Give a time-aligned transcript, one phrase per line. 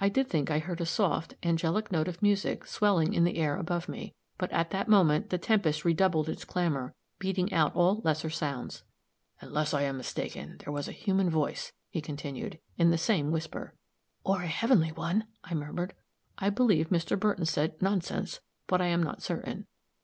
[0.00, 3.56] I did think I heard a soft, angelic note of music swelling in the air
[3.56, 8.28] above me, but at that moment the tempest redoubled its clamor, beating out all lesser
[8.28, 8.82] sounds.
[9.40, 13.72] "Unless I am mistaken, there was a human voice," he continued, in the same whisper.
[14.24, 15.94] "Or a heavenly one," I murmured.
[16.38, 17.16] I believe Mr.
[17.16, 19.68] Burton said "nonsense!" but I am not certain.